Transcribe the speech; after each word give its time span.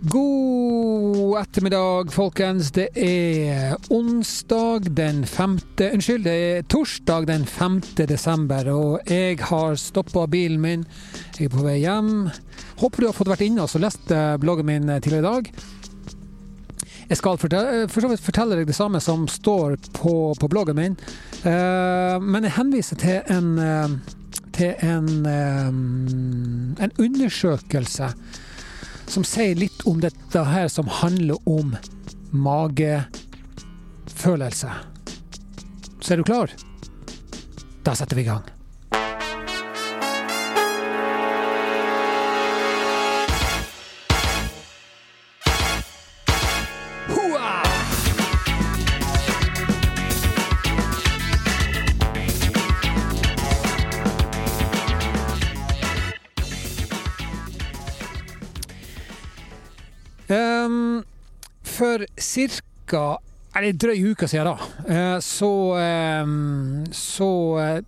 God 0.00 1.38
ettermiddag, 1.40 2.12
folkens. 2.12 2.68
Det 2.70 2.88
er 3.00 3.76
onsdag 3.88 4.90
den 4.92 5.22
5. 5.26 5.54
Unnskyld, 5.92 6.26
det 6.26 6.34
er 6.34 6.66
torsdag 6.68 7.24
den 7.30 7.46
5. 7.48 7.80
desember, 8.04 8.68
og 8.74 9.08
jeg 9.08 9.40
har 9.48 9.78
stoppa 9.80 10.26
bilen 10.28 10.60
min. 10.60 10.84
Jeg 11.38 11.48
er 11.48 11.54
på 11.54 11.64
vei 11.64 11.78
hjem. 11.80 12.28
Håper 12.82 13.00
du 13.00 13.08
har 13.08 13.16
fått 13.16 13.32
vært 13.32 13.46
inne 13.48 13.64
og 13.64 13.80
lest 13.80 14.12
eh, 14.12 14.36
bloggen 14.36 14.68
min 14.68 14.92
tidligere 15.00 15.24
i 15.24 15.28
dag. 15.30 15.50
Jeg 17.08 17.22
skal 17.22 17.40
fortelle, 17.40 17.88
for 17.88 18.04
så 18.04 18.12
vidt 18.12 18.28
fortelle 18.28 18.60
deg 18.60 18.68
det 18.68 18.76
samme 18.76 19.00
som 19.00 19.24
står 19.30 19.78
på, 19.96 20.16
på 20.36 20.50
bloggen 20.52 20.76
min, 20.76 20.96
uh, 21.46 22.18
men 22.20 22.44
jeg 22.44 22.58
henviser 22.58 22.98
til 22.98 23.20
en, 23.30 23.52
uh, 23.62 24.40
til 24.52 24.74
en, 24.82 25.12
uh, 25.22 26.82
en 26.82 26.98
undersøkelse 26.98 28.10
som 29.10 29.26
sier 29.26 29.58
litt 29.58 29.75
om 29.86 30.00
dette 30.02 30.42
her 30.44 30.68
som 30.68 30.88
handler 30.90 31.48
om 31.48 31.76
magefølelse. 32.30 34.70
Så 36.00 36.12
er 36.12 36.16
du 36.16 36.24
klar? 36.26 36.50
Da 37.86 37.94
setter 37.94 38.16
vi 38.18 38.22
i 38.26 38.30
gang. 38.30 38.55
Um, 60.28 61.04
for 61.62 62.06
ca. 62.18 63.18
En 63.56 63.78
drøy 63.78 64.10
uke 64.12 64.26
siden, 64.28 64.50
da, 64.50 64.56
eh, 64.92 65.18
så, 65.24 65.50
um, 66.20 66.84
så 66.92 67.28
uh, 67.56 67.78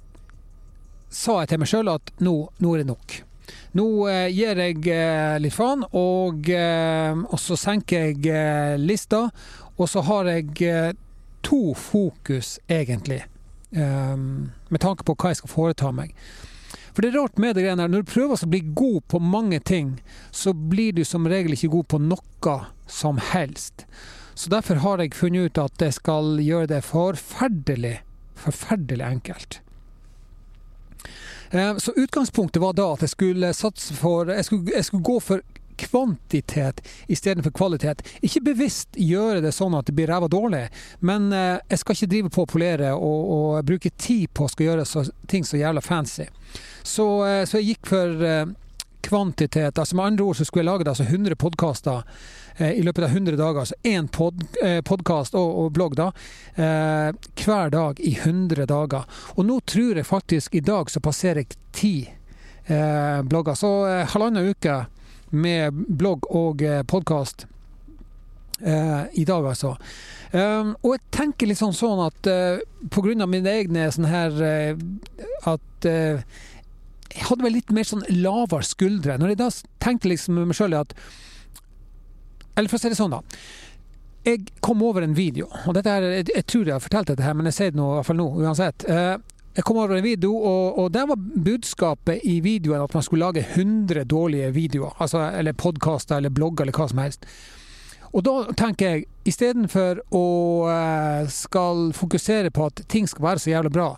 sa 1.11 1.35
jeg 1.43 1.51
til 1.51 1.61
meg 1.61 1.69
sjøl 1.69 1.91
at 1.93 2.13
nå, 2.25 2.33
nå, 2.63 2.71
er 2.73 2.81
det 2.81 2.87
nok. 2.89 3.17
Nå 3.77 3.85
uh, 4.07 4.29
gir 4.33 4.63
jeg 4.63 4.79
uh, 4.87 5.37
litt 5.43 5.53
faen, 5.53 5.85
og, 5.93 6.49
og, 6.49 7.37
så 7.43 7.59
senker 7.59 8.15
jeg 8.15 8.81
lista. 8.81 9.27
Og 9.79 9.91
så 9.91 10.03
har 10.09 10.31
jeg 10.33 10.95
to 11.45 11.61
fokus, 11.77 12.57
egentlig, 12.67 13.21
um, 13.77 14.49
med 14.73 14.83
tanke 14.83 15.05
på 15.07 15.15
hva 15.15 15.35
jeg 15.35 15.43
skal 15.43 15.53
foreta 15.53 15.93
meg. 15.95 16.17
For 16.99 17.07
det 17.07 17.13
er 17.13 17.21
rart 17.21 17.37
med 17.39 17.53
det 17.55 17.63
greiene 17.63 17.85
her. 17.85 17.91
Når 17.93 18.03
du 18.03 18.09
prøver 18.11 18.41
å 18.43 18.47
bli 18.51 18.59
god 18.75 19.05
på 19.07 19.19
mange 19.23 19.61
ting, 19.63 19.93
så 20.35 20.51
blir 20.51 20.97
du 20.97 21.05
som 21.07 21.29
regel 21.31 21.55
ikke 21.55 21.71
god 21.71 21.87
på 21.95 22.01
noe 22.03 22.55
som 22.91 23.21
helst. 23.23 23.85
Så 24.35 24.51
derfor 24.51 24.81
har 24.83 24.99
jeg 24.99 25.15
funnet 25.15 25.47
ut 25.47 25.61
at 25.63 25.85
jeg 25.87 25.95
skal 25.95 26.41
gjøre 26.43 26.73
det 26.73 26.81
forferdelig, 26.89 28.01
forferdelig 28.35 29.07
enkelt. 29.07 29.61
Så 31.79 31.95
utgangspunktet 31.95 32.59
var 32.67 32.75
da 32.75 32.89
at 32.97 33.07
jeg 33.07 33.15
skulle 33.15 33.53
satse 33.55 33.95
for 33.95 34.35
Jeg 34.35 34.51
skulle, 34.51 34.75
jeg 34.75 34.91
skulle 34.91 35.07
gå 35.07 35.21
for 35.23 35.47
kvantitet 35.79 36.83
istedenfor 37.09 37.55
kvalitet. 37.57 38.05
Ikke 38.25 38.45
bevisst 38.51 38.99
gjøre 38.99 39.43
det 39.45 39.55
sånn 39.57 39.77
at 39.79 39.89
det 39.89 39.97
blir 39.97 40.11
ræva 40.11 40.29
dårlig, 40.31 40.67
men 41.01 41.31
jeg 41.33 41.81
skal 41.81 41.97
ikke 41.97 42.11
drive 42.13 42.33
på 42.35 42.45
å 42.45 42.51
polere 42.51 42.95
og, 42.95 43.33
og 43.35 43.67
bruke 43.69 43.93
tid 43.97 44.31
på 44.35 44.47
å 44.47 44.53
skal 44.53 44.71
gjøre 44.71 44.87
så, 44.89 45.05
ting 45.31 45.47
så 45.47 45.61
jævla 45.61 45.83
fancy. 45.85 46.29
Så, 46.83 47.07
så 47.47 47.61
jeg 47.61 47.75
gikk 47.75 47.91
for 47.91 48.25
kvantitet. 49.09 49.79
altså 49.79 49.97
Med 49.97 50.05
andre 50.05 50.25
ord 50.25 50.37
så 50.37 50.45
skulle 50.45 50.63
jeg 50.63 50.71
lage 50.73 50.91
altså 50.91 51.03
100 51.03 51.37
podkaster 51.37 52.03
eh, 52.57 52.73
i 52.73 52.83
løpet 52.83 53.05
av 53.05 53.11
100 53.11 53.37
dager. 53.37 53.61
Altså 53.61 53.75
én 53.83 54.09
pod, 54.09 54.45
eh, 54.63 54.83
og, 55.33 55.65
og, 55.65 55.73
blogg 55.73 55.97
da, 55.97 56.11
eh, 56.55 57.11
hver 57.45 57.71
dag 57.71 58.01
i 58.01 58.15
100 58.19 58.67
dager. 58.67 59.05
Og 59.37 59.47
nå 59.47 59.61
tror 59.61 59.97
jeg 59.97 60.07
faktisk 60.07 60.55
i 60.55 60.61
dag 60.61 60.91
så 60.91 61.01
passerer 61.01 61.45
jeg 61.45 61.57
ti 61.73 61.95
eh, 62.67 63.23
blogger. 63.23 63.55
Så 63.55 63.73
eh, 63.89 64.07
halvannen 64.13 64.51
uke 64.51 64.85
med 65.31 65.85
blogg 66.01 66.27
og 66.31 66.65
podkast. 66.91 67.47
Uh, 68.59 69.07
i 69.15 69.23
dag, 69.25 69.45
altså. 69.47 69.77
Um, 70.33 70.73
og 70.83 70.97
jeg 70.97 71.03
tenker 71.15 71.47
litt 71.47 71.61
sånn, 71.61 71.77
sånn 71.77 72.01
at 72.03 72.27
uh, 72.27 72.59
grunn 72.91 73.23
av 73.23 73.31
mine 73.31 73.53
egne 73.61 73.87
sånn 73.95 74.09
her 74.11 74.35
uh, 74.35 74.81
At 75.47 75.87
uh, 75.87 76.19
jeg 77.15 77.25
hadde 77.29 77.47
vel 77.47 77.55
litt 77.55 77.71
mer 77.73 77.87
sånn 77.87 78.03
lavere 78.11 78.67
skuldre. 78.67 79.15
Når 79.17 79.33
jeg 79.33 79.41
da 79.41 79.49
tenkte 79.85 80.11
liksom 80.11 80.43
meg 80.43 80.59
sjøl 80.59 80.75
at 80.77 80.93
Eller 82.59 82.67
for 82.67 82.81
å 82.81 82.83
si 82.83 82.91
det 82.91 82.99
sånn, 82.99 83.15
da. 83.15 83.23
Jeg 84.27 84.51
kom 84.61 84.83
over 84.85 85.07
en 85.07 85.15
video, 85.17 85.47
og 85.65 85.79
dette 85.79 85.95
her, 85.95 86.05
jeg, 86.19 86.27
jeg 86.35 86.47
tror 86.51 86.67
jeg 86.67 86.75
har 86.75 86.83
fortalt 86.85 87.13
dette 87.13 87.25
her, 87.25 87.37
men 87.39 87.47
jeg 87.49 87.57
sier 87.57 87.71
det 87.73 87.79
nå, 87.79 87.87
i 87.87 88.01
hvert 88.01 88.09
fall 88.11 88.19
nå 88.19 88.27
uansett. 88.43 88.85
Jeg 89.59 89.65
kom 89.67 89.81
over 89.83 89.97
en 89.97 90.05
video, 90.05 90.37
og, 90.37 90.77
og 90.79 90.93
der 90.95 91.07
var 91.11 91.19
budskapet 91.19 92.21
i 92.23 92.37
videoen 92.41 92.85
at 92.85 92.93
man 92.95 93.03
skulle 93.03 93.27
lage 93.27 93.43
100 93.43 94.05
dårlige 94.05 94.53
videoer. 94.55 94.95
Altså, 95.03 95.33
eller 95.35 95.53
podkaster 95.53 96.17
eller 96.17 96.31
blogger 96.31 96.63
eller 96.63 96.77
hva 96.79 96.87
som 96.87 97.01
helst. 97.03 97.27
Og 98.13 98.23
da 98.23 98.53
tenker 98.57 98.93
jeg, 98.93 99.09
istedenfor 99.27 99.99
å 100.15 100.23
skal 101.29 101.91
fokusere 101.91 102.55
på 102.55 102.69
at 102.71 102.85
ting 102.89 103.11
skal 103.11 103.27
være 103.27 103.43
så 103.43 103.51
jævlig 103.51 103.73
bra, 103.75 103.89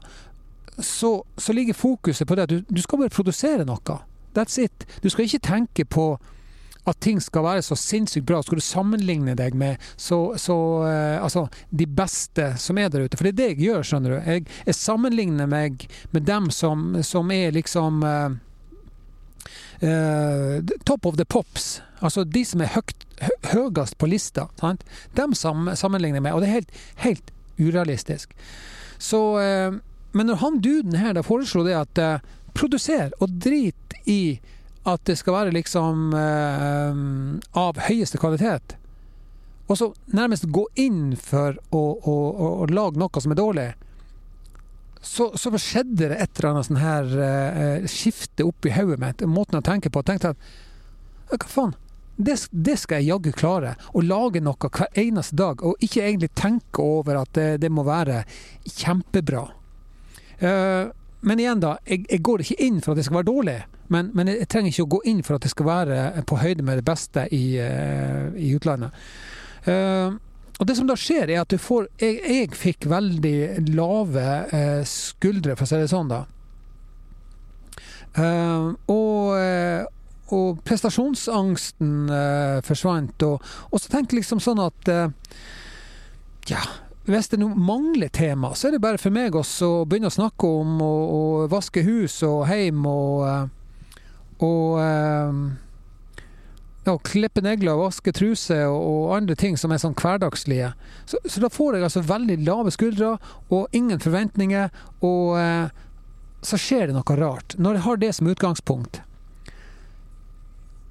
så, 0.80 1.12
så, 1.36 1.52
ligger 1.52 1.76
fokuset 1.76 2.24
på 2.26 2.38
det 2.38 2.48
at 2.48 2.54
du, 2.54 2.62
du, 2.64 2.80
skal 2.80 3.02
bare 3.02 3.12
produsere 3.12 3.68
noe. 3.68 3.98
That's 4.32 4.56
it. 4.64 4.88
Du 5.04 5.10
skal 5.12 5.28
ikke 5.28 5.44
tenke 5.44 5.84
på 5.84 6.14
at 6.90 7.00
ting 7.02 7.20
skal 7.22 7.46
være 7.46 7.64
så 7.64 7.76
sinnssykt 7.78 8.26
bra. 8.28 8.40
Skal 8.44 8.60
du 8.60 8.64
sammenligne 8.64 9.36
deg 9.38 9.56
med 9.58 9.80
så, 9.96 10.34
så 10.40 10.56
uh, 10.84 11.22
altså, 11.22 11.46
de 11.70 11.86
beste 11.86 12.52
som 12.60 12.80
er 12.80 12.90
der 12.92 13.06
ute. 13.06 13.18
For 13.18 13.28
det 13.28 13.32
er 13.34 13.40
det 13.40 13.48
jeg 13.52 13.60
gjør, 13.68 13.86
skjønner 13.86 14.14
du. 14.14 14.18
Jeg, 14.20 14.46
jeg 14.68 14.78
sammenligner 14.78 15.50
meg 15.50 15.86
med 16.14 16.26
dem 16.28 16.50
som, 16.54 16.88
som 17.06 17.30
er 17.34 17.54
liksom 17.56 18.02
uh, 18.06 18.32
uh, 19.84 20.56
top 20.88 21.06
of 21.06 21.20
the 21.20 21.28
pops. 21.28 21.78
Altså 22.00 22.24
de 22.24 22.44
som 22.48 22.64
er 22.64 22.74
høyt, 22.74 23.06
høyest 23.52 23.98
på 24.00 24.08
lista. 24.10 24.48
Sant? 24.60 24.84
Dem 25.18 25.36
sam, 25.36 25.72
sammenligner 25.76 26.20
jeg 26.20 26.28
med. 26.28 26.36
Og 26.36 26.44
det 26.44 26.50
er 26.50 26.58
helt, 26.60 26.76
helt 27.06 27.32
urealistisk. 27.60 28.36
Så 29.00 29.20
men 30.12 30.26
når 30.26 30.40
han 30.42 30.58
duden 30.60 30.96
her 30.98 31.14
da 31.14 31.22
foreslo 31.24 31.62
det 31.66 31.76
at 31.78 32.00
uh, 32.02 32.30
produser 32.56 33.12
og 33.22 33.36
drit 33.42 34.00
i 34.10 34.40
at 34.94 35.04
det 35.08 35.16
skal 35.20 35.36
være 35.36 35.54
liksom 35.54 36.14
eh, 36.16 37.02
av 37.60 37.80
høyeste 37.88 38.20
kvalitet, 38.20 38.76
og 39.70 39.78
så 39.78 39.92
nærmest 40.10 40.48
gå 40.50 40.64
inn 40.82 41.14
for 41.14 41.54
å, 41.70 41.80
å, 41.80 42.14
å, 42.14 42.48
å 42.64 42.70
lage 42.70 42.98
noe 42.98 43.22
som 43.22 43.34
er 43.34 43.38
dårlig, 43.38 43.68
så, 45.00 45.30
så, 45.38 45.52
skjedde 45.56 46.10
det 46.10 46.16
et 46.20 46.38
eller 46.38 46.50
annet 46.50 46.66
sånn 46.68 46.80
her 46.80 47.14
eh, 47.24 47.86
skifte 47.88 48.44
oppi 48.44 48.74
hodet 48.74 48.98
mitt, 49.00 49.22
måten 49.24 49.56
å 49.56 49.64
tenke 49.64 49.88
på. 49.88 50.02
Jeg 50.02 50.10
tenkte 50.10 50.34
at 50.34 51.30
hva 51.30 51.48
faen, 51.48 51.72
det, 52.20 52.36
det, 52.50 52.76
skal 52.82 53.00
jeg 53.00 53.14
jaggu 53.14 53.32
klare. 53.32 53.74
Å 53.96 54.02
lage 54.04 54.42
noe 54.44 54.68
hver 54.68 55.00
eneste 55.00 55.38
dag, 55.40 55.62
og 55.64 55.80
ikke 55.80 56.04
egentlig 56.04 56.32
tenke 56.36 56.84
over 56.84 57.22
at 57.22 57.32
det, 57.38 57.48
det 57.62 57.70
må 57.72 57.86
være 57.86 58.24
kjempebra. 58.66 59.46
Eh, 60.36 60.90
men 61.20 61.40
igjen, 61.40 61.62
da. 61.64 61.76
Jeg, 61.88 62.04
jeg, 62.08 62.22
går 62.24 62.44
ikke 62.44 62.66
inn 62.66 62.80
for 62.84 62.92
at 62.92 63.00
det 63.00 63.06
skal 63.08 63.20
være 63.20 63.30
dårlig. 63.30 63.58
Men, 63.90 64.10
men, 64.14 64.30
jeg 64.30 64.48
trenger 64.50 64.72
ikke 64.72 64.86
å 64.86 64.94
gå 64.96 65.00
inn 65.10 65.22
for 65.26 65.36
at 65.36 65.44
det 65.44 65.52
skal 65.52 65.68
være 65.68 66.24
på 66.28 66.38
høyde 66.40 66.64
med 66.66 66.80
det 66.80 66.86
beste 66.86 67.26
i, 67.34 67.44
uh, 67.58 68.30
i 68.38 68.52
utlandet. 68.56 68.94
Uh, 69.66 70.16
og 70.60 70.68
det 70.68 70.76
som 70.76 70.88
da 70.88 70.96
skjer, 70.98 71.30
er 71.30 71.40
at 71.40 71.50
du 71.52 71.56
får 71.60 71.86
Jeg, 72.00 72.18
jeg 72.20 72.50
fikk 72.56 72.86
veldig 72.90 73.36
lave 73.72 74.84
skuldre, 74.88 75.56
for 75.56 75.64
å 75.64 75.70
si 75.70 75.80
det 75.80 75.88
sånn, 75.92 76.12
da. 76.12 76.20
og 78.92 79.96
og 80.30 80.60
prestasjonsangsten 80.62 82.12
forsvant. 82.62 83.24
Og, 83.26 83.48
og, 83.72 83.80
så 83.80 83.90
tenk 83.90 84.12
liksom 84.14 84.38
sånn 84.44 84.60
at 84.62 84.92
Ja, 86.52 86.60
hvis 87.10 87.28
det 87.28 87.38
mangler 87.40 88.08
tema, 88.08 88.54
så 88.54 88.68
er 88.68 88.76
det 88.76 88.82
bare 88.82 88.98
for 89.00 89.14
meg 89.14 89.34
å 89.34 89.42
begynne 89.88 90.10
å 90.10 90.14
snakke 90.14 90.46
om 90.60 90.82
å, 90.84 91.46
vaske 91.50 91.82
hus 91.82 92.20
og 92.26 92.44
heim 92.50 92.84
og, 92.86 93.24
eh, 93.26 93.48
og 94.40 94.80
eh, 94.80 95.40
ja, 96.84 96.94
klippe 97.04 97.42
negler 97.44 97.76
vaske 97.80 98.12
truser 98.16 98.66
og, 98.72 99.12
andre 99.16 99.36
ting 99.36 99.58
som 99.60 99.72
er 99.72 99.82
sånn 99.82 99.96
hverdagslige. 99.98 100.72
Så, 101.04 101.20
så, 101.26 101.42
da 101.44 101.52
får 101.52 101.76
jeg 101.76 101.86
altså 101.88 102.04
veldig 102.08 102.38
lave 102.46 102.72
skuldre 102.74 103.14
og 103.52 103.76
ingen 103.76 104.00
forventninger, 104.00 104.72
og 105.04 105.36
eh, 105.40 105.86
så 106.40 106.60
skjer 106.60 106.88
det 106.88 106.96
noe 106.96 107.18
rart. 107.20 107.56
Når 107.58 107.78
jeg 107.78 107.86
har 107.86 108.00
det 108.00 108.12
som 108.16 108.30
utgangspunkt, 108.32 109.02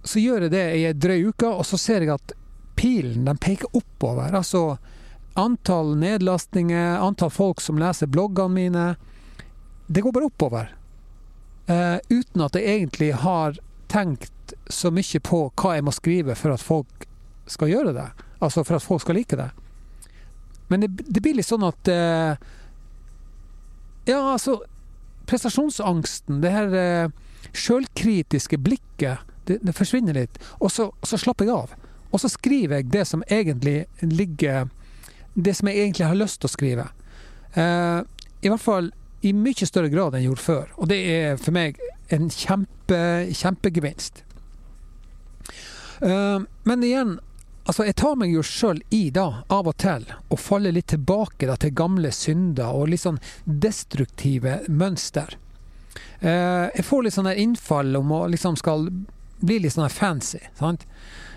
så 0.06 0.22
gjør 0.22 0.46
jeg 0.46 0.54
det 0.54 0.66
i 0.78 0.86
ei 0.88 0.96
drøy 0.96 1.32
uke, 1.34 1.50
og 1.50 1.66
så 1.68 1.78
ser 1.82 2.06
jeg 2.06 2.16
at 2.16 2.34
pilen 2.80 3.26
den 3.28 3.42
peker 3.42 3.68
oppover. 3.76 4.32
Altså 4.32 4.78
antall 5.40 5.96
nedlastninger, 6.00 7.00
antall 7.02 7.32
folk 7.34 7.62
som 7.62 7.80
leser 7.80 8.10
bloggene 8.12 8.56
mine 8.56 8.86
Det 9.88 10.04
går 10.06 10.14
bare 10.14 10.30
oppover. 10.30 10.74
Uh, 11.70 11.98
uten 12.10 12.42
at 12.42 12.58
jeg 12.58 12.66
egentlig 12.66 13.12
har 13.22 13.60
tenkt 13.90 14.56
så 14.70 14.90
mye 14.94 15.22
på 15.22 15.42
hva 15.54 15.76
jeg 15.78 15.86
må 15.86 15.94
skrive 15.94 16.36
for 16.38 16.54
at 16.54 16.64
folk 16.64 17.06
skal 17.50 17.70
gjøre 17.70 17.94
det. 17.98 18.08
Altså 18.42 18.64
for 18.66 18.80
at 18.80 18.86
folk 18.86 19.04
skal 19.04 19.20
like 19.20 19.38
det. 19.38 19.50
Men 20.70 20.86
det, 20.86 20.90
det 21.06 21.22
blir 21.22 21.38
litt 21.38 21.50
sånn 21.50 21.66
at 21.66 21.90
uh, 21.90 22.34
Ja, 24.10 24.20
altså 24.34 24.60
Prestasjonsangsten, 25.30 26.40
det 26.42 26.54
her 26.54 26.74
uh, 26.74 27.12
sjølkritiske 27.54 28.58
blikket, 28.58 29.26
det, 29.46 29.60
det, 29.62 29.74
forsvinner 29.78 30.18
litt. 30.18 30.40
Og 30.58 30.72
så, 30.74 30.90
så 31.06 31.18
slapper 31.22 31.46
jeg 31.46 31.56
av. 31.56 31.76
Og 32.10 32.22
så 32.22 32.30
skriver 32.32 32.80
jeg 32.80 32.92
det 32.94 33.06
som 33.06 33.24
egentlig 33.30 33.84
ligger 34.02 34.70
Det 35.34 35.54
som 35.54 35.70
jeg 35.70 35.84
egentlig 35.84 36.08
har 36.10 36.18
lyst 36.18 36.42
til 36.42 36.50
å 36.50 36.52
skrive. 36.52 36.86
Eh, 37.54 38.00
I 38.42 38.50
hvert 38.50 38.62
fall 38.62 38.90
i 39.22 39.34
mye 39.36 39.68
større 39.68 39.92
grad 39.92 40.14
enn 40.14 40.24
jeg 40.24 40.30
gjorde 40.30 40.46
før. 40.46 40.76
Og 40.78 40.92
det 40.92 41.00
er 41.12 41.40
for 41.42 41.56
meg 41.56 41.80
en 42.14 42.30
kjempe, 42.34 43.00
kjempegevinst. 43.36 44.24
Uh, 46.00 46.46
men 46.64 46.86
igjen, 46.86 47.18
altså 47.68 47.86
jeg 47.90 47.98
tar 48.00 48.16
meg 48.20 48.32
jo 48.34 48.44
sjøl 48.46 48.80
i 48.96 49.10
da, 49.14 49.44
av 49.52 49.68
og 49.68 49.78
til, 49.84 50.08
å 50.32 50.40
falle 50.40 50.72
litt 50.74 50.92
tilbake 50.94 51.50
da, 51.50 51.58
til 51.60 51.76
gamle 51.76 52.12
synder 52.16 52.72
og 52.72 52.94
litt 52.94 53.04
sånn 53.04 53.20
destruktive 53.44 54.62
mønster. 54.72 55.36
Uh, 56.24 56.72
jeg 56.76 56.88
får 56.88 57.06
litt 57.06 57.18
sånne 57.20 57.38
innfall 57.44 57.96
om 58.00 58.16
å 58.16 58.26
liksom 58.32 58.60
skal 58.60 58.88
bli 59.40 59.60
litt 59.64 59.76
sånn 59.76 59.92
fancy. 59.92 60.42
sant? 60.60 60.88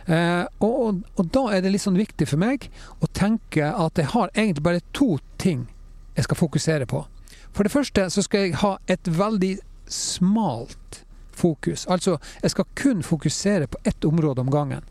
Eh, 0.07 0.45
og, 0.59 0.79
og, 0.83 1.03
og, 1.15 1.27
da 1.31 1.45
er 1.55 1.63
det 1.63 1.71
litt 1.77 1.85
sånn 1.85 1.99
viktig 1.99 2.27
for 2.27 2.43
meg 2.43 2.67
å 2.99 3.09
tenke 3.15 3.69
at 3.71 4.01
jeg 4.01 4.11
har 4.11 4.33
egentlig 4.35 4.65
bare 4.67 4.83
to 4.97 5.15
ting 5.39 5.69
jeg 6.15 6.25
skal 6.25 6.37
fokusere 6.37 6.87
på. 6.87 7.05
For 7.53 7.65
det 7.67 7.73
første 7.73 8.09
så 8.11 8.25
skal 8.25 8.47
jeg 8.47 8.61
ha 8.63 8.77
et 8.91 9.09
veldig 9.09 9.57
smalt 9.93 11.03
fokus. 11.37 11.87
Altså, 11.87 12.19
jeg 12.43 12.51
skal 12.51 12.65
kun 12.75 13.03
fokusere 13.03 13.67
på 13.67 13.79
ett 13.85 14.05
område 14.05 14.41
om 14.41 14.51
gangen. 14.51 14.85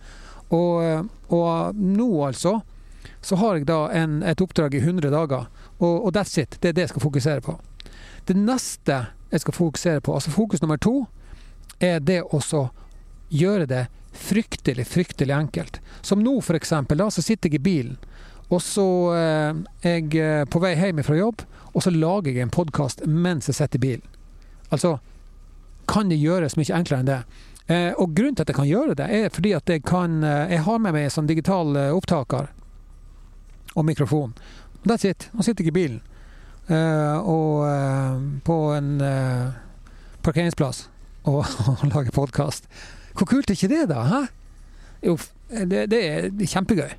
Og, 0.50 1.08
og 1.30 1.76
nå, 1.76 2.10
altså, 2.28 2.60
så 3.22 3.36
har 3.36 3.56
jeg 3.56 3.68
da 3.70 3.86
en, 3.96 4.22
et 4.24 4.42
oppdrag 4.42 4.76
i 4.76 4.84
100 4.84 5.12
dager. 5.14 5.48
Og, 5.80 6.06
og, 6.06 6.12
that's 6.16 6.38
it. 6.42 6.58
Det 6.60 6.70
er 6.70 6.74
det 6.78 6.88
jeg 6.88 6.94
skal 6.94 7.06
fokusere 7.06 7.42
på. 7.42 7.58
Det 8.28 8.38
neste 8.38 9.06
jeg 9.32 9.42
skal 9.42 9.54
fokusere 9.54 10.02
på, 10.02 10.14
altså 10.14 10.32
fokus 10.32 10.62
nummer 10.62 10.78
to, 10.78 11.06
er 11.80 12.00
det 12.04 12.22
å 12.22 12.42
gjøre 13.32 13.66
det 13.66 13.86
fryktelig, 14.12 14.86
fryktelig 14.88 15.34
enkelt. 15.34 15.80
Som 16.02 16.24
nå, 16.24 16.36
for 16.42 16.60
eksempel. 16.60 17.00
Da, 17.00 17.10
så 17.12 17.24
sitter 17.24 17.50
jeg 17.50 17.62
i 17.62 17.64
bilen, 17.64 17.98
og 18.52 18.60
så 18.64 18.88
eh, 19.16 19.62
er 19.88 20.02
jeg 20.02 20.50
på 20.52 20.60
vei 20.64 20.74
hjem 20.76 21.00
fra 21.08 21.16
jobb, 21.16 21.46
og 21.72 21.86
så 21.86 21.94
lager 21.94 22.34
jeg 22.34 22.44
en 22.44 22.54
podkast 22.54 23.06
mens 23.08 23.48
jeg 23.48 23.58
sitter 23.58 23.80
i 23.80 23.86
bilen. 23.86 24.18
Altså, 24.72 24.98
kan 25.88 26.12
det 26.12 26.20
gjøres 26.20 26.58
mye 26.60 26.76
enklere 26.76 27.04
enn 27.04 27.10
det? 27.10 27.22
Eh, 27.72 27.92
og 27.96 28.16
grunnen 28.16 28.36
til 28.36 28.46
at 28.46 28.52
jeg 28.52 28.60
kan 28.60 28.70
gjøre 28.70 28.96
det, 29.00 29.08
er 29.08 29.34
fordi 29.34 29.54
at 29.56 29.70
jeg 29.70 29.84
kan 29.88 30.24
eh, 30.24 30.52
Jeg 30.56 30.66
har 30.66 30.80
med 30.80 30.96
meg 30.96 31.08
en 31.08 31.14
sånn 31.14 31.30
digital 31.30 31.76
eh, 31.78 31.92
opptaker 31.96 32.50
og 33.72 33.86
mikrofon. 33.88 34.34
That's 34.84 35.08
it. 35.08 35.30
Nå 35.32 35.46
sitter 35.46 35.64
jeg 35.64 35.72
i 35.72 35.78
bilen 35.78 36.02
eh, 36.68 37.18
og 37.20 37.68
eh, 37.70 38.24
på 38.48 38.58
en 38.76 38.90
eh, 39.06 39.54
parkeringsplass 40.26 40.88
og, 41.30 41.46
og 41.78 41.86
lager 41.92 42.12
podkast. 42.16 42.68
Hvor 43.16 43.30
kult 43.30 43.52
er 43.52 43.60
ikke 43.60 43.72
det, 43.72 43.86
da? 43.92 44.04
Hæ? 44.10 44.22
Jo, 45.06 45.18
det, 45.50 45.86
det 45.92 46.02
er 46.08 46.30
kjempegøy. 46.40 46.92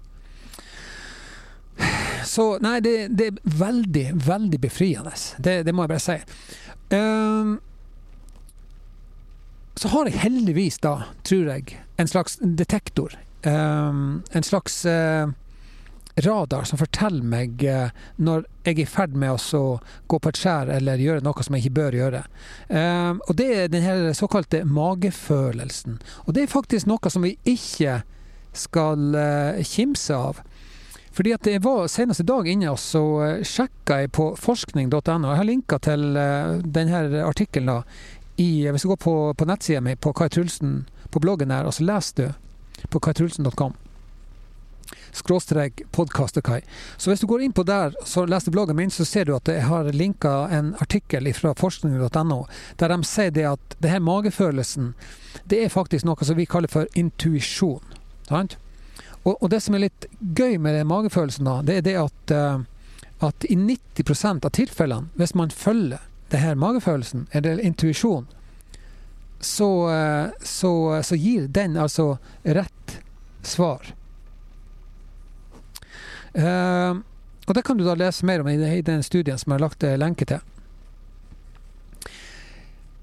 Så 2.32 2.46
nei, 2.64 2.78
det, 2.80 3.10
det, 3.12 3.26
er 3.28 3.58
veldig, 3.58 4.06
veldig 4.24 4.60
befriende. 4.60 5.12
Det, 5.36 5.58
det 5.66 5.74
må 5.76 5.84
jeg 5.84 5.90
bare 5.92 6.00
si. 6.00 6.14
Um, 6.96 7.58
så 9.76 9.90
har 9.92 10.08
jeg 10.08 10.22
heldigvis 10.22 10.78
da, 10.80 10.94
tror 11.28 11.50
jeg, 11.52 11.76
en 12.00 12.08
slags 12.08 12.38
detektor. 12.40 13.18
Um, 13.44 14.22
en 14.32 14.46
slags 14.48 14.78
uh, 14.88 15.28
radar 16.24 16.64
som 16.64 16.80
forteller 16.80 17.26
meg 17.34 17.66
uh, 17.68 17.92
når 18.16 18.46
jeg 18.62 18.78
er 18.78 18.80
i 18.80 18.88
ferd 18.88 19.18
med 19.18 19.36
å 19.36 19.62
gå 20.08 20.20
på 20.22 20.32
et 20.32 20.40
skjær 20.40 20.72
eller 20.72 21.04
gjøre 21.04 21.24
noe 21.26 21.44
som 21.44 21.58
jeg 21.58 21.66
ikke 21.66 21.80
bør 21.82 21.98
gjøre. 21.98 22.22
Um, 22.72 23.20
og 23.26 23.36
det 23.42 23.50
er 23.58 23.68
den 23.74 23.84
her 23.84 24.06
såkalte 24.16 24.62
magefølelsen. 24.64 26.00
Og 26.24 26.32
det 26.32 26.46
er 26.46 26.54
faktisk 26.54 26.88
noe 26.88 27.12
som 27.12 27.28
vi 27.28 27.34
ikke 27.44 28.00
skal 28.56 29.20
uh, 29.20 29.60
kimse 29.68 30.16
av. 30.16 30.40
Fordi 31.12 31.34
at 31.36 31.46
jeg 31.46 31.62
var 31.64 31.90
senest 31.92 32.22
i 32.22 32.28
dag 32.28 32.48
inne 32.48 32.70
og 32.72 32.80
så 32.80 33.02
sjekka 33.44 34.00
jeg 34.00 34.12
på 34.16 34.30
forskning.no. 34.40 35.02
Jeg 35.02 35.40
har 35.40 35.48
linka 35.48 35.78
til 35.84 36.16
denne 36.64 37.02
artikkelen 37.26 37.84
i, 38.40 38.64
Hvis 38.70 38.82
du 38.82 38.88
går 38.88 38.96
på, 38.96 39.14
på 39.36 39.44
nettsida 39.44 39.80
mi, 39.84 39.94
på 39.94 40.12
Kai 40.16 40.28
Trulsen, 40.32 40.86
på 41.12 41.20
bloggen 41.20 41.52
der, 41.52 41.68
og 41.68 41.74
så 41.76 41.84
leser 41.84 42.16
du 42.16 42.88
på 42.88 43.00
kaitrulsen.com 43.00 43.76
skråstrek 45.12 45.82
podkaster-Kai. 45.92 46.60
Så 46.96 47.10
hvis 47.10 47.20
du 47.20 47.26
går 47.26 47.44
inn 47.44 47.52
på 47.52 47.64
der 47.68 47.92
så 48.08 48.24
leser 48.24 48.52
bloggen 48.54 48.76
min, 48.76 48.90
så 48.90 49.04
ser 49.04 49.28
du 49.28 49.34
at 49.36 49.48
jeg 49.48 49.66
har 49.68 49.90
linka 49.92 50.32
en 50.50 50.72
artikkel 50.80 51.28
fra 51.36 51.52
forskning.no, 51.58 52.38
der 52.80 52.94
de 52.94 52.98
sier 53.04 53.34
det 53.34 53.44
at 53.50 53.76
det 53.78 53.92
her 53.92 54.00
magefølelsen, 54.04 54.94
det 55.44 55.64
er 55.64 55.72
faktisk 55.72 56.08
noe 56.08 56.24
som 56.24 56.38
vi 56.38 56.48
kaller 56.48 56.72
for 56.72 56.88
intuisjon. 56.96 57.84
Og, 59.22 59.36
og, 59.36 59.48
det 59.50 59.60
som 59.62 59.76
er 59.76 59.86
litt 59.86 60.06
gøy 60.20 60.58
med 60.58 60.74
den 60.74 60.88
magefølelsen, 60.90 61.46
da, 61.46 61.60
det 61.66 61.78
er 61.80 61.86
det 61.86 61.96
at, 62.00 62.34
uh, 62.34 63.26
at 63.28 63.46
i 63.46 63.56
90% 63.58 64.46
av 64.48 64.54
tilfellene, 64.56 65.12
hvis 65.14 65.34
man 65.38 65.54
følger 65.54 66.02
det 66.32 66.40
her 66.42 66.58
magefølelsen, 66.58 67.28
eller 67.30 67.60
intuisjon, 67.60 68.26
så, 69.42 69.68
eh, 69.90 70.28
så, 70.40 71.02
så, 71.02 71.16
gir 71.18 71.48
den 71.50 71.74
altså 71.76 72.16
rett 72.42 72.92
svar. 73.42 73.88
Uh, 76.32 77.02
og 77.46 77.56
det 77.58 77.64
kan 77.66 77.76
du 77.76 77.82
da 77.84 77.96
lese 77.98 78.24
mer 78.24 78.40
om 78.40 78.48
i 78.48 78.80
den 78.86 79.02
studien 79.02 79.38
som 79.38 79.50
jeg 79.50 79.58
har 79.58 79.64
lagt 79.66 79.84
lenke 79.98 80.28
til. 80.30 80.40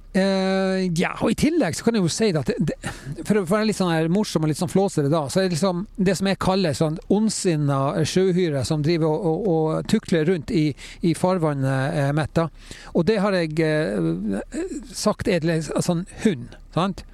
Uh, 0.10 0.90
ja, 0.98 1.12
og 1.22 1.30
i 1.30 1.36
tillegg 1.38 1.76
så 1.78 1.86
kan 1.86 1.94
jeg 1.94 2.02
jo 2.02 2.10
si 2.10 2.32
at 2.34 2.48
det, 2.50 2.56
det, 2.72 2.94
for 3.28 3.38
å 3.38 3.44
være 3.46 3.68
litt 3.70 3.78
sånn 3.78 3.92
her 3.94 4.08
morsom 4.10 4.42
og 4.42 4.50
litt 4.50 4.58
sånn 4.58 4.72
flåsete 4.72 5.12
da, 5.12 5.28
så 5.30 5.38
er 5.38 5.46
det 5.46 5.54
liksom 5.54 5.84
det 6.02 6.16
som 6.18 6.30
jeg 6.32 6.40
kaller 6.42 6.78
sånn 6.78 6.98
ondsinna 7.14 7.78
sjøuhyre 8.10 8.64
som 8.66 8.82
driver 8.86 9.06
og, 9.06 9.28
og, 9.28 9.50
og, 9.54 9.90
tukler 9.92 10.26
rundt 10.26 10.50
i, 10.50 10.64
i 11.06 11.14
farvannet 11.14 12.00
eh, 12.02 12.10
mitt. 12.18 12.42
Og 12.98 13.06
det 13.06 13.20
har 13.22 13.38
jeg 13.38 13.54
eh, 13.62 14.82
sagt 14.90 15.30
er 15.30 15.46
sånn 15.86 16.08
hund. 16.24 16.58
sant? 16.74 17.06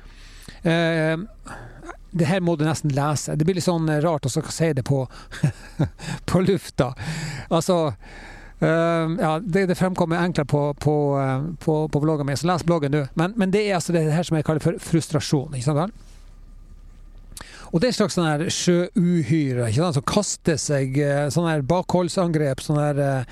Eh, 0.63 1.17
det 2.15 2.29
her 2.29 2.39
må 2.39 2.55
du 2.55 2.63
nesten 2.63 2.95
lese. 2.95 3.35
Det 3.35 3.43
blir 3.43 3.59
litt 3.59 3.67
sånn 3.67 3.91
rart 4.05 4.29
å 4.29 4.31
si 4.31 4.71
det 4.71 4.85
på, 4.87 5.03
på 6.31 6.45
lufta. 6.47 6.93
Altså 7.51 7.89
ja, 8.59 9.39
det, 9.43 9.65
det, 9.65 9.75
fremkommer 9.75 10.17
enklere 10.23 10.45
på, 10.45 10.73
på, 10.73 10.95
uh, 11.19 11.53
på, 11.59 11.87
på 11.87 11.99
bloggen 11.99 12.25
min, 12.25 12.37
så 12.37 12.47
les 12.47 12.63
bloggen 12.63 12.91
du. 12.91 13.01
Men, 13.13 13.33
men, 13.35 13.51
det 13.51 13.65
er 13.67 13.75
altså 13.75 13.95
det 13.95 14.05
her 14.11 14.23
som 14.23 14.37
jeg 14.37 14.47
kaller 14.47 14.63
for 14.63 14.79
frustrasjon. 14.79 15.55
ikke 15.55 15.73
sant? 15.73 16.03
Og 17.73 17.81
det 17.81 17.89
er 17.89 17.91
et 17.91 17.97
slags 17.97 18.15
sånn 18.15 18.27
her 18.29 18.45
sjøuhyre 18.53 19.67
som 19.75 20.05
kaster 20.07 20.55
seg 20.61 20.95
uh, 21.01 21.27
sånn 21.33 21.49
her 21.49 21.65
bakholdsangrep. 21.67 22.63
Sånn 22.63 22.79
her, 22.79 23.25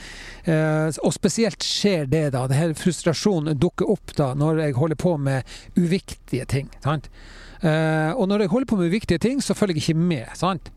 og 1.00 1.14
spesielt 1.16 1.64
skjer 1.64 2.10
det 2.12 2.26
da. 2.36 2.44
Denne 2.52 2.76
frustrasjonen 2.76 3.56
dukker 3.56 3.88
opp 3.94 4.12
da 4.18 4.34
når 4.36 4.66
jeg 4.66 4.80
holder 4.82 5.00
på 5.00 5.16
med 5.18 5.56
uviktige 5.80 6.50
ting. 6.50 6.70
sant? 6.84 7.10
og 7.64 8.26
når 8.28 8.42
jeg 8.42 8.52
holder 8.52 8.68
på 8.68 8.76
med 8.76 8.90
uviktige 8.92 9.22
ting, 9.24 9.38
så 9.40 9.56
følger 9.56 9.78
jeg 9.78 9.86
ikke 9.86 10.08
med. 10.12 10.34
sant? 10.36 10.68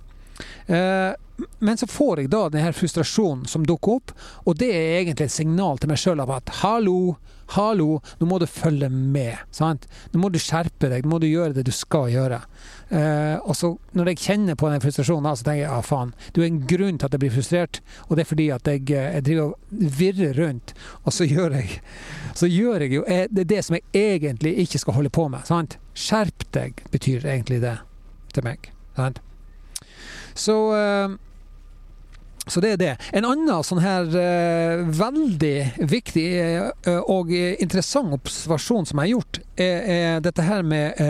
Eh, 0.66 1.12
men 1.59 1.76
så 1.76 1.87
får 1.87 2.23
jeg 2.23 2.33
da 2.33 2.47
denne 2.52 2.73
frustrasjonen 2.73 3.45
som 3.50 3.66
dukker 3.66 3.99
opp, 3.99 4.12
og 4.49 4.57
det 4.61 4.71
er 4.73 5.00
egentlig 5.02 5.28
et 5.28 5.37
signal 5.37 5.81
til 5.81 5.90
meg 5.93 6.00
sjøl 6.00 6.23
av 6.25 6.33
at 6.33 6.52
hallo, 6.62 7.16
hallo, 7.55 8.00
nå 8.19 8.28
må 8.28 8.38
du 8.40 8.47
følge 8.49 8.88
med. 8.90 9.43
Sant? 9.55 9.85
Nå 10.12 10.23
må 10.23 10.31
du 10.33 10.38
skjerpe 10.43 10.88
deg, 10.90 11.05
nå 11.05 11.12
må 11.12 11.21
du 11.23 11.28
gjøre 11.28 11.59
det 11.59 11.66
du 11.69 11.73
skal 11.76 12.09
gjøre. 12.14 12.40
Eh, 12.88 13.37
og 13.43 13.52
så 13.59 13.75
når 13.99 14.12
jeg 14.12 14.23
kjenner 14.25 14.59
på 14.59 14.71
den 14.73 14.83
frustrasjonen, 14.85 15.28
så 15.37 15.47
tenker 15.47 15.66
jeg 15.66 15.69
ja, 15.69 15.83
faen, 15.85 16.14
det 16.33 16.43
er 16.43 16.49
en 16.49 16.62
grunn 16.73 17.00
til 17.00 17.09
at 17.09 17.19
jeg 17.19 17.25
blir 17.26 17.37
frustrert, 17.37 17.83
og 18.09 18.16
det 18.16 18.25
er 18.25 18.33
fordi 18.33 18.49
at 18.57 18.73
jeg, 18.73 18.87
eh, 18.97 19.11
jeg 19.19 19.28
driver 19.28 19.52
og 19.52 19.85
virrer 20.00 20.40
rundt, 20.40 20.73
og 21.05 21.16
så 21.16 21.28
gjør 21.28 21.61
jeg 21.61 21.83
så 22.37 22.49
gjør 22.50 22.85
jeg 22.85 22.99
jo 22.99 23.05
det, 23.09 23.45
er 23.47 23.49
det 23.49 23.62
som 23.64 23.78
jeg 23.78 23.87
egentlig 23.97 24.57
ikke 24.66 24.81
skal 24.83 24.99
holde 24.99 25.12
på 25.12 25.28
med. 25.33 25.47
Sant? 25.49 25.78
Skjerp 25.97 26.45
deg, 26.52 26.83
betyr 26.93 27.25
egentlig 27.25 27.62
det 27.64 27.78
til 28.37 28.45
meg. 28.45 28.69
Sant? 28.99 29.23
Så, 30.37 30.57
eh, 30.76 31.16
så 32.47 32.62
det 32.62 32.75
er 32.75 32.81
det. 32.83 32.93
En 33.16 33.26
annen 33.26 33.64
sånn 33.66 33.83
her 33.83 34.07
uh, 34.12 34.85
veldig 34.87 35.57
viktig 35.90 36.26
uh, 36.87 37.00
og 37.11 37.33
interessant 37.35 38.14
observasjon 38.14 38.87
som 38.87 39.00
jeg 39.02 39.09
har 39.09 39.14
gjort, 39.16 39.40
er, 39.57 39.90
er 39.97 40.23
dette 40.23 40.47
her 40.47 40.62
med 40.62 41.00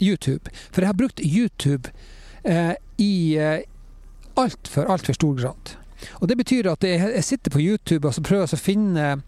YouTube. 0.00 0.52
For 0.70 0.84
jeg 0.84 0.92
har 0.92 1.00
brukt 1.00 1.24
YouTube 1.24 1.90
i 3.00 3.12
altfor, 4.38 4.86
altfor 4.86 5.18
stor 5.18 5.34
grad. 5.36 5.74
Og 6.20 6.28
Det 6.28 6.36
betyr 6.36 6.66
at 6.72 6.84
jeg, 6.84 7.24
sitter 7.24 7.50
på 7.50 7.60
YouTube 7.60 8.08
og 8.08 8.14
så 8.14 8.22
prøver 8.24 8.46
jeg 8.46 8.54
å 8.56 8.60
finne 8.60 9.22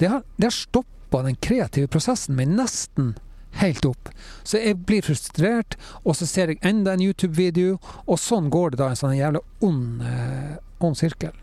det 0.00 0.08
har, 0.10 0.22
det 0.36 0.44
har 0.48 0.56
stoppa 0.56 1.22
den 1.26 1.36
kreative 1.36 1.86
prosessen 1.92 2.36
min 2.38 2.56
nesten 2.58 3.14
helt 3.60 3.84
opp. 3.88 4.10
Så 4.42 4.60
jeg 4.60 4.80
blir 4.88 5.04
frustrert, 5.06 5.76
og 6.02 6.16
så 6.18 6.28
ser 6.28 6.52
jeg 6.52 6.62
enda 6.66 6.94
en 6.94 7.04
YouTube-video, 7.04 7.78
og 8.06 8.20
sånn 8.20 8.50
går 8.54 8.74
det 8.74 8.82
da 8.82 8.90
en 8.92 9.00
sånn 9.00 9.16
jævla 9.16 9.40
ond, 9.64 10.02
eh, 10.08 10.56
ond 10.84 10.98
sirkel. 10.98 11.34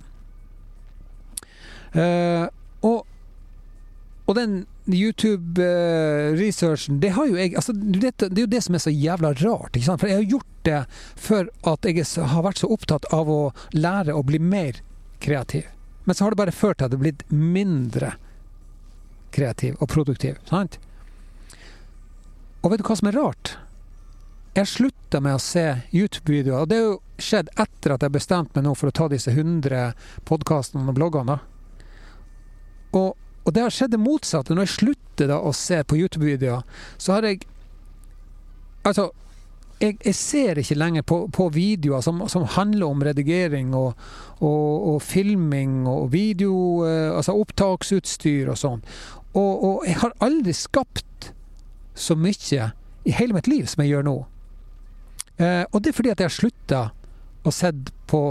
Eh, 1.92 2.46
og, 2.88 3.00
og 4.26 4.38
den 4.38 4.62
YouTube-researchen, 4.92 7.00
det 7.00 7.12
har 7.16 7.26
jo 7.30 7.36
jeg 7.38 7.56
altså, 7.56 7.74
det, 7.74 8.12
det, 8.18 8.38
er 8.38 8.46
jo 8.46 8.56
det 8.56 8.64
som 8.66 8.76
er 8.76 8.84
så 8.84 8.94
jævla 8.94 9.30
rart. 9.44 9.76
ikke 9.76 9.88
sant? 9.88 10.02
For 10.02 10.10
jeg 10.10 10.20
har 10.20 10.34
gjort 10.36 10.54
det 10.68 10.82
for 11.28 11.42
at 11.74 11.82
jeg 11.88 11.96
har 12.34 12.44
vært 12.46 12.62
så 12.62 12.74
opptatt 12.74 13.06
av 13.14 13.26
å 13.30 13.54
lære 13.76 14.12
å 14.16 14.26
bli 14.26 14.40
mer 14.42 14.74
kreativ. 15.22 15.64
Men 16.04 16.16
så 16.16 16.22
har 16.26 16.32
det 16.34 16.42
bare 16.42 16.56
ført 16.56 16.78
til 16.80 16.86
at 16.88 16.92
det 16.92 16.98
har 16.98 17.06
blitt 17.06 17.26
mindre 17.30 18.10
kreativ 19.32 19.72
og 19.80 19.88
produktiv. 19.94 20.36
sant? 20.50 20.74
Og 22.62 22.72
vet 22.72 22.82
du 22.82 22.86
hva 22.86 22.98
som 22.98 23.10
er 23.10 23.18
rart? 23.18 23.56
Jeg 24.54 24.68
slutta 24.68 25.22
med 25.24 25.38
å 25.38 25.42
se 25.42 25.64
YouTube-videoer. 25.96 26.66
Og 26.66 26.70
det 26.70 26.78
har 26.78 26.90
jo 26.90 27.00
skjedd 27.22 27.50
etter 27.62 27.96
at 27.96 28.04
jeg 28.06 28.14
bestemte 28.14 28.58
meg 28.58 28.68
nå 28.68 28.76
for 28.78 28.92
å 28.92 28.96
ta 28.96 29.08
disse 29.12 29.32
100 29.32 29.94
podkastene 30.28 30.92
og 30.92 30.98
bloggene. 30.98 31.40
Og, 32.92 33.16
og, 33.16 33.50
det 33.56 33.64
har 33.64 33.74
skjedd 33.74 33.96
det 33.96 34.02
motsatte. 34.04 34.54
Når 34.54 34.68
jeg 34.68 34.76
slutter 34.76 35.32
da 35.32 35.40
å 35.40 35.54
se 35.56 35.80
på 35.88 35.98
YouTube-videoer, 36.02 36.68
så 36.98 37.18
har 37.18 37.30
jeg 37.30 37.48
Altså, 38.82 39.12
jeg, 39.78 40.00
jeg 40.02 40.16
ser 40.18 40.58
ikke 40.58 40.74
lenger 40.74 41.04
på, 41.06 41.18
på 41.30 41.46
videoer 41.54 42.02
som, 42.02 42.24
som, 42.34 42.48
handler 42.50 42.88
om 42.88 43.04
redigering 43.06 43.76
og, 43.78 44.00
og, 44.40 44.88
og 44.90 44.98
filming 45.06 45.84
og 45.86 46.08
video 46.16 46.56
eh, 46.90 47.12
Altså 47.14 47.36
opptaksutstyr 47.38 48.50
og 48.50 48.58
sånn. 48.58 48.82
Og, 49.38 49.86
jeg 49.86 50.00
har 50.02 50.18
aldri 50.26 50.56
skapt 50.58 51.30
så 52.02 52.18
mye 52.18 52.72
i 53.06 53.14
hele 53.18 53.34
mitt 53.38 53.50
liv 53.50 53.70
som 53.70 53.84
jeg 53.84 53.94
gjør 53.94 54.08
nå. 54.08 54.16
Eh, 55.42 55.64
og 55.72 55.82
det 55.82 55.92
er 55.92 55.98
fordi 55.98 56.12
at 56.14 56.22
jeg 56.22 56.30
har 56.30 56.36
slutta 56.36 56.82
å 57.42 57.54
se 57.54 57.72
på 58.10 58.22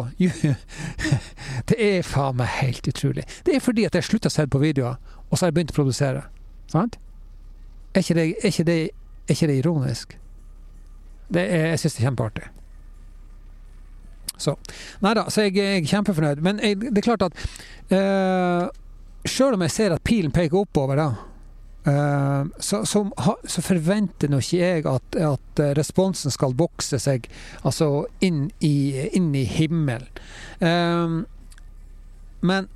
Det 1.70 1.76
er 1.78 2.06
faen 2.06 2.38
meg 2.38 2.52
helt 2.60 2.86
utrolig. 2.90 3.24
Det 3.46 3.56
er 3.56 3.64
fordi 3.64 3.86
at 3.88 3.96
jeg 3.96 4.04
har 4.04 4.10
slutta 4.10 4.30
å 4.30 4.34
se 4.34 4.46
på 4.46 4.62
videoer, 4.62 5.00
og 5.28 5.34
så 5.34 5.44
har 5.44 5.50
jeg 5.50 5.58
begynt 5.58 5.74
å 5.74 5.80
produsere. 5.80 6.22
Sant? 6.70 6.98
Er 7.94 8.04
ikke 8.04 8.18
det, 8.18 8.26
er 8.38 8.52
ikke 8.52 8.66
det, 8.68 8.78
er 9.26 9.34
ikke 9.34 9.50
det 9.50 9.58
ironisk? 9.58 10.16
Det 11.30 11.42
er, 11.42 11.66
jeg 11.72 11.82
syns 11.82 11.96
det 11.96 12.02
er 12.02 12.08
kjempeartig. 12.10 12.50
Så 14.40 14.54
Nei 15.04 15.12
da, 15.18 15.26
så 15.28 15.44
jeg, 15.44 15.56
jeg 15.58 15.80
er 15.80 15.88
kjempefornøyd. 15.90 16.44
Men 16.44 16.62
jeg, 16.64 16.78
det 16.80 17.02
er 17.02 17.06
klart 17.06 17.26
at 17.26 17.42
eh, 17.92 18.68
Sjøl 19.28 19.56
om 19.58 19.64
jeg 19.66 19.74
ser 19.74 19.92
at 19.92 20.04
pilen 20.06 20.32
peker 20.32 20.62
oppover, 20.62 20.96
da, 20.96 21.08
så, 22.58 22.82
så, 22.86 23.04
så, 23.44 23.62
forventer 23.64 24.30
nå 24.30 24.40
ikke 24.42 24.58
jeg 24.60 24.86
at, 24.90 25.16
at, 25.16 25.62
responsen 25.76 26.32
skal 26.32 26.56
vokse 26.58 26.98
seg 27.02 27.28
altså 27.66 28.06
inn 28.24 28.48
i, 28.64 29.08
inn 29.16 29.30
i 29.36 29.44
himmelen. 29.48 30.08
Um, 30.60 31.22
men 32.40 32.68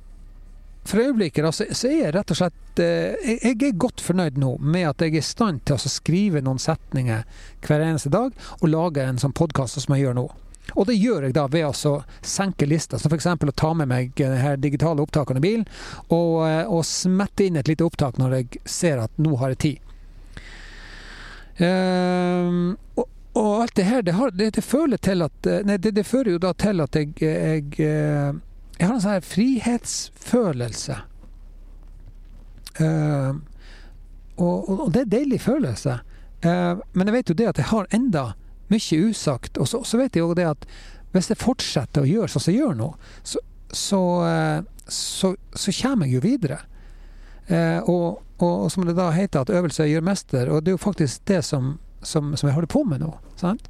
for 0.85 1.01
øyeblikket 1.01 1.45
altså, 1.45 1.65
så 1.73 1.89
er 1.89 1.99
jeg 2.03 2.15
rett 2.15 2.31
og 2.33 2.37
slett 2.37 2.81
jeg, 2.81 3.39
jeg, 3.41 3.55
er 3.55 3.77
godt 3.79 4.03
fornøyd 4.03 4.37
nå 4.41 4.55
med 4.61 4.89
at 4.89 5.01
jeg 5.01 5.15
er 5.15 5.23
i 5.23 5.25
stand 5.25 5.63
til 5.65 5.77
å 5.77 5.89
skrive 5.89 6.43
noen 6.45 6.61
setninger 6.61 7.23
hver 7.65 7.85
eneste 7.85 8.11
dag 8.13 8.35
og 8.59 8.67
lage 8.69 9.05
en 9.05 9.21
sånn 9.21 9.33
podkast 9.35 9.79
som 9.81 9.95
jeg 9.95 10.05
gjør 10.05 10.19
nå. 10.19 10.25
Og 10.73 10.87
det 10.89 10.97
gjør 10.97 11.27
jeg 11.27 11.35
da 11.37 11.45
ved 11.51 11.67
å 11.69 11.95
senke 12.25 12.67
lista, 12.67 12.97
som 12.99 13.13
f.eks. 13.13 13.27
å 13.27 13.55
ta 13.55 13.73
med 13.77 13.89
meg 13.91 14.13
denne 14.17 14.41
her 14.41 14.57
digitale 14.57 15.03
opptakene 15.05 15.41
i 15.41 15.45
bilen, 15.45 15.65
og, 16.09 16.45
eh, 16.47 16.63
og, 16.65 16.81
smette 16.85 17.45
inn 17.45 17.59
et 17.59 17.69
lite 17.69 17.85
opptak 17.85 18.17
når 18.21 18.39
jeg 18.39 18.63
ser 18.65 19.03
at 19.03 19.21
nå 19.21 19.35
har 19.41 19.53
jeg 19.53 19.61
tid. 19.65 19.81
Um, 21.55 22.75
og, 22.99 23.05
og, 23.31 23.51
alt 23.63 23.75
det 23.77 23.85
her, 23.87 24.01
det, 24.03 24.15
har, 24.17 24.31
det, 24.35 24.49
det 24.57 24.63
føler 24.65 24.99
til 24.99 25.23
at 25.23 25.47
eh, 25.47 25.61
Nei, 25.63 25.77
det, 25.79 25.93
det, 25.95 26.03
fører 26.03 26.33
jo 26.33 26.41
da 26.43 26.51
til 26.51 26.83
at 26.83 26.97
jeg, 26.99 27.13
jeg, 27.21 27.69
eh, 27.79 28.33
jeg 28.75 28.89
har 28.89 28.95
en 28.97 29.03
sånn 29.03 29.15
her 29.15 29.23
frihetsfølelse. 29.23 30.97
Uh, 32.75 33.37
og, 34.35 34.67
og, 34.67 34.89
det 34.91 35.05
er 35.05 35.05
en 35.05 35.13
deilig 35.13 35.39
følelse. 35.45 36.01
Uh, 36.43 36.81
men 36.91 37.07
jeg 37.07 37.15
vet 37.15 37.31
jo 37.31 37.37
det 37.39 37.47
at 37.53 37.61
jeg 37.61 37.71
har 37.71 37.87
enda 37.95 38.25
mye 38.75 39.01
usagt. 39.09 39.57
Og 39.57 39.69
så, 39.71 39.81
så, 39.87 39.99
vet 40.01 40.15
jeg 40.15 40.25
jo 40.25 40.37
det 40.37 40.47
at 40.51 40.69
hvis 41.15 41.31
jeg 41.31 41.41
fortsetter 41.41 42.03
å 42.03 42.09
gjøre 42.09 42.31
sånn 42.31 42.43
som 42.43 42.53
jeg 42.53 42.61
gjør 42.61 42.79
nå, 42.79 42.89
så, 43.23 43.41
så, 43.71 44.01
eh, 44.27 44.59
så, 44.91 45.35
så 45.55 45.75
kommer 45.81 46.09
jeg 46.09 46.17
jo 46.17 46.25
videre. 46.25 46.59
Eh, 47.47 47.79
og, 47.91 48.23
og, 48.41 48.71
som 48.73 48.87
det 48.87 48.97
da 48.97 49.11
heter, 49.15 49.45
at 49.45 49.53
øvelse 49.53 49.89
gjør 49.89 50.05
mester. 50.05 50.51
Og 50.51 50.63
det 50.63 50.69
er 50.73 50.77
jo 50.77 50.87
faktisk 50.87 51.15
det 51.29 51.41
som, 51.47 51.63
som, 52.01 52.23
som 52.35 52.49
jeg 52.49 52.57
holder 52.57 52.75
på 52.75 52.81
med 52.87 52.99
nå. 53.05 53.11
Sant? 53.39 53.65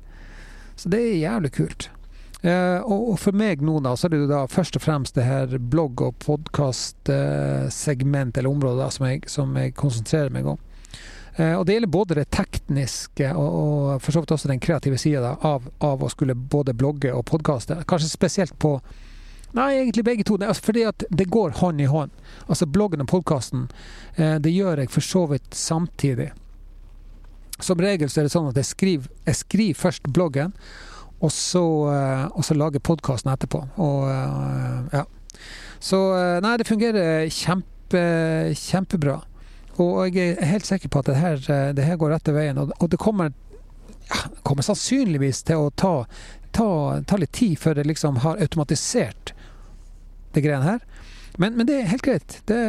Så 0.76 0.86
det 0.92 1.00
er 1.02 1.24
jævlig 1.24 1.52
kult. 1.56 1.82
Eh, 2.46 2.80
og, 2.84 3.10
og, 3.12 3.18
for 3.22 3.32
meg 3.38 3.62
nå, 3.66 3.76
da, 3.86 3.92
så 3.98 4.06
er 4.08 4.12
det 4.14 4.22
jo 4.22 4.28
da 4.30 4.42
først 4.52 4.76
og 4.78 4.84
fremst 4.84 5.16
det 5.18 5.26
her 5.26 5.48
blogg- 5.58 6.06
og 6.06 6.14
podkastsegment, 6.22 8.38
eller 8.38 8.52
området, 8.52 8.84
da, 8.84 8.90
som 8.94 9.04
jeg, 9.10 9.20
som 9.32 9.58
jeg 9.58 9.80
konsentrerer 9.80 10.32
meg 10.34 10.46
om. 10.54 10.60
Eh, 11.36 11.54
og 11.54 11.66
det 11.66 11.76
gjelder 11.76 11.92
både 11.92 12.16
det 12.16 12.30
tekniske 12.32 13.32
og, 13.36 13.56
og 13.60 14.04
for 14.04 14.16
så 14.16 14.22
vidt 14.24 14.32
også 14.32 14.52
den 14.52 14.62
kreative 14.64 15.00
sida 15.00 15.34
av, 15.44 15.66
av, 15.84 16.04
å 16.04 16.12
skulle 16.12 16.36
både 16.36 16.76
blogge 16.78 17.12
og 17.12 17.26
podkaste. 17.28 17.82
Kanskje 17.88 18.14
spesielt 18.14 18.56
på 18.60 18.78
Nei, 19.56 19.70
egentlig 19.78 20.04
begge 20.04 20.24
to. 20.28 20.36
Altså 20.44 20.66
fordi 20.66 20.82
at 20.84 21.06
det 21.16 21.30
går 21.32 21.54
hånd 21.62 21.80
i 21.80 21.86
hånd. 21.88 22.12
Altså 22.52 22.66
bloggen 22.68 23.06
og 23.06 23.08
podkasten, 23.08 23.70
eh, 24.20 24.34
det 24.44 24.52
gjør 24.52 24.82
jeg 24.84 24.92
for 24.92 25.06
så 25.06 25.22
vidt 25.32 25.56
samtidig. 25.56 26.34
Som 27.64 27.80
regel 27.80 28.12
så 28.12 28.20
er 28.20 28.28
det 28.28 28.34
sånn 28.34 28.50
at 28.50 28.60
jeg 28.60 28.68
skriver, 28.68 29.14
jeg 29.24 29.40
skriver 29.40 29.80
først 29.80 30.10
bloggen, 30.12 30.52
og 31.24 31.32
så, 31.32 31.64
eh, 31.94 32.26
og 32.36 32.44
så 32.44 32.58
lager 32.60 32.84
podkasten 32.84 33.32
etterpå. 33.32 33.64
Og 33.80 34.92
ja. 34.92 35.06
Så 35.80 36.02
nei, 36.44 36.58
det 36.60 36.68
fungerer 36.68 37.32
kjempe, 37.32 38.04
kjempebra. 38.60 39.22
Og 39.82 40.16
jeg 40.16 40.36
er 40.38 40.52
helt 40.54 40.68
sikker 40.68 40.92
på 40.92 41.02
at 41.02 41.10
det 41.10 41.18
her, 41.20 41.42
eh, 41.52 41.74
det 41.76 41.84
her 41.84 41.98
går 42.00 42.16
rette 42.16 42.34
veien. 42.36 42.58
Og, 42.58 42.90
det 42.90 43.00
kommer, 43.02 43.34
ja, 44.08 44.22
kommer, 44.44 44.64
sannsynligvis 44.64 45.44
til 45.44 45.66
å 45.66 45.72
ta, 45.76 46.06
ta, 46.56 46.68
ta, 47.08 47.20
litt 47.20 47.34
tid 47.36 47.60
før 47.60 47.80
det 47.80 47.88
liksom 47.90 48.22
har 48.24 48.40
automatisert 48.40 49.34
det 50.36 50.44
greiene 50.46 50.76
her. 50.76 50.86
Men, 51.38 51.58
men, 51.58 51.68
det 51.68 51.82
er 51.82 51.92
helt 51.92 52.08
greit. 52.08 52.40
Det, 52.48 52.60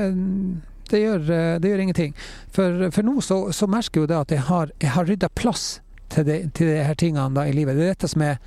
det, 0.90 1.02
gjør, 1.04 1.30
eh, 1.30 1.56
det 1.62 1.70
gjør, 1.70 1.86
ingenting. 1.86 2.14
For, 2.50 2.90
for 2.90 3.06
nå 3.06 3.20
så, 3.22 3.40
så, 3.54 3.70
merker 3.70 4.00
jeg 4.00 4.06
jo 4.06 4.12
det 4.12 4.22
at 4.24 4.38
jeg 4.38 4.46
har, 4.50 4.74
jeg 4.82 4.94
har 4.98 5.10
rydda 5.10 5.30
plass 5.38 5.66
til, 6.10 6.26
det, 6.26 6.40
til 6.58 6.74
de 6.74 6.82
her 6.82 6.98
tingene 6.98 7.30
da, 7.38 7.46
i 7.46 7.54
livet. 7.54 7.78
Det 7.78 7.86
er 7.86 7.94
dette 7.94 8.10
som 8.10 8.26
er, 8.26 8.40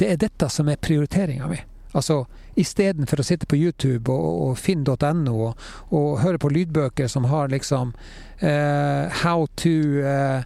det 0.00 0.14
er, 0.16 0.70
er 0.72 0.80
prioriteringa 0.80 1.50
mi. 1.52 1.60
Altså 1.96 2.22
istedenfor 2.58 3.22
å 3.22 3.26
sitte 3.26 3.48
på 3.48 3.58
YouTube 3.58 4.12
og, 4.12 4.48
og 4.48 4.58
finn.no 4.60 5.36
og, 5.36 5.68
og, 5.88 6.08
høre 6.22 6.40
på 6.40 6.50
lydbøker 6.52 7.08
som 7.10 7.28
har 7.30 7.52
liksom 7.52 7.94
uh, 8.42 9.22
how 9.22 9.46
to 9.56 10.02
uh, 10.02 10.42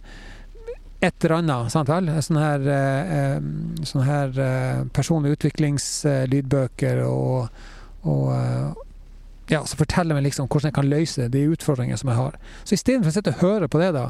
et 1.03 1.25
eller 1.25 1.37
annet. 1.41 1.73
Sant 1.73 1.91
vel? 1.91 2.07
Sånne 2.23 2.45
her, 2.45 2.69
uh, 2.69 3.83
sånne 3.83 4.07
her 4.07 4.39
uh, 4.39 4.85
personlige 4.95 5.39
utviklingslydbøker 5.39 7.03
og, 7.09 7.51
og 8.07 8.31
ja, 9.51 9.59
så 9.67 9.75
forteller 9.75 10.15
meg 10.15 10.29
liksom 10.29 10.47
hvordan 10.47 10.69
jeg 10.69 10.77
kan 10.77 10.87
løse 10.87 11.27
de 11.33 11.43
utfordringene 11.51 11.99
som 11.99 12.13
jeg 12.13 12.21
har. 12.21 12.39
Så 12.63 12.77
istedenfor 12.77 13.11
å 13.11 13.17
sitte 13.17 13.35
og 13.35 13.43
høre 13.43 13.67
på 13.67 13.81
det, 13.83 13.91
da, 13.97 14.07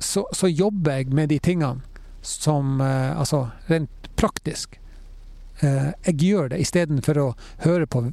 så, 0.00 0.24
så 0.32 0.48
jobber 0.48 1.02
jeg 1.02 1.12
med 1.12 1.28
de 1.34 1.40
tingene 1.42 1.84
som 2.24 2.80
Altså 2.82 3.44
rent 3.70 4.08
praktisk 4.18 4.74
Eh, 4.74 4.87
jeg 5.60 6.14
gjør 6.22 6.52
det 6.52 6.60
istedenfor 6.62 7.18
å 7.18 7.28
høre 7.64 7.86
på 7.90 8.04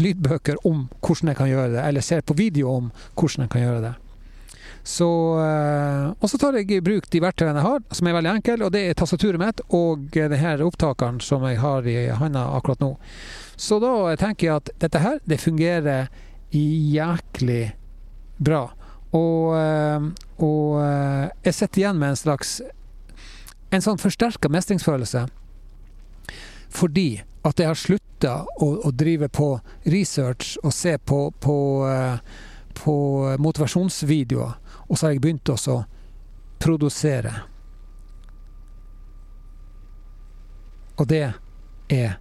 lydbøker 0.00 0.60
om 0.68 0.86
hvordan 1.02 1.32
jeg 1.32 1.38
kan 1.38 1.50
gjøre 1.50 1.74
det, 1.74 1.82
eller 1.84 2.04
ser 2.04 2.24
på 2.24 2.36
video 2.38 2.70
om 2.72 2.90
hvordan 3.18 3.46
jeg 3.46 3.52
kan 3.52 3.64
gjøre 3.64 3.82
det. 3.84 3.92
Så, 4.82 5.38
eh, 5.38 6.12
og 6.18 6.30
så 6.30 6.38
tar 6.38 6.56
jeg 6.58 6.70
i 6.74 6.80
bruk 6.82 7.06
de 7.10 7.20
verktøyene 7.22 7.60
jeg 7.60 7.68
har, 7.68 7.82
som 7.94 8.08
er 8.08 8.16
veldig 8.16 8.32
enkle, 8.32 8.58
og 8.66 8.72
det 8.74 8.82
er 8.88 8.98
tastaturet 8.98 9.38
mitt 9.38 9.62
og 9.70 10.08
denne 10.14 10.54
opptakeren 10.66 11.20
som 11.22 11.44
jeg 11.46 11.60
har 11.62 11.86
i 11.86 11.96
handa 12.18 12.48
akkurat 12.56 12.82
nå. 12.82 12.92
Så 13.54 13.78
da 13.82 13.94
tenker 14.18 14.48
jeg 14.48 14.56
at 14.56 14.72
dette 14.82 15.02
her, 15.02 15.20
det 15.28 15.38
fungerer 15.42 16.10
jæklig 16.50 17.76
bra. 18.42 18.64
Og, 19.14 19.54
eh, 19.54 20.08
og 20.42 20.82
jeg 21.44 21.54
sitter 21.54 21.84
igjen 21.84 22.00
med 22.00 22.14
en 22.14 22.22
slags 22.24 22.60
en 23.72 23.84
sånn 23.84 24.00
forsterka 24.00 24.50
mestringsfølelse 24.52 25.28
fordi 26.72 27.22
at 27.44 27.58
jeg 27.58 27.68
har 27.68 27.78
slutta 27.78 28.32
å, 28.62 28.68
å, 28.86 28.90
drive 28.94 29.28
på 29.28 29.48
research 29.90 30.56
og 30.62 30.72
se 30.74 30.94
på, 30.98 31.24
på, 31.42 31.56
uh, 31.84 32.18
på 32.78 32.96
motivasjonsvideoer, 33.42 34.52
og 34.88 34.98
så 34.98 35.06
har 35.08 35.16
jeg 35.16 35.24
begynt 35.24 35.52
også 35.52 35.78
å 35.80 35.84
produsere. 36.62 37.34
Og 41.00 41.08
det 41.10 41.24
er 41.90 42.18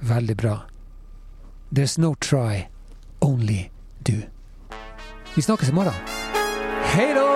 veldig 0.00 0.36
bra. 0.40 0.56
There's 1.70 1.98
no 2.00 2.14
try, 2.14 2.68
only 3.20 3.70
do. 4.08 4.22
Vi 5.34 5.42
snakkes 5.42 5.68
i 5.68 5.76
morgen. 5.76 5.92
Hei 6.94 7.12
da! 7.14 7.35